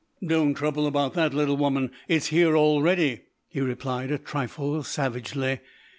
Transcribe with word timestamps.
"Don't 0.25 0.55
trouble 0.55 0.87
about 0.87 1.13
that, 1.13 1.31
little 1.31 1.57
woman, 1.57 1.91
it's 2.07 2.29
here 2.29 2.57
already," 2.57 3.21
he 3.47 3.61
replied, 3.61 4.09
a 4.09 4.17
trifle 4.17 4.81
savagely. 4.81 5.59